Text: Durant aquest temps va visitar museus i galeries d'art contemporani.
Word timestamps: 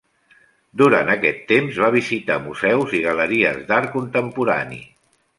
Durant 0.81 1.09
aquest 1.15 1.43
temps 1.51 1.75
va 1.83 1.91
visitar 1.95 2.37
museus 2.45 2.95
i 2.99 3.01
galeries 3.03 3.59
d'art 3.67 3.91
contemporani. 3.97 4.81